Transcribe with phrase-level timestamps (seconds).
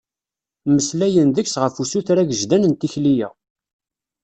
[0.67, 3.29] Mmeslayen-d deg-s ɣef usuter agejdan n tikli-a.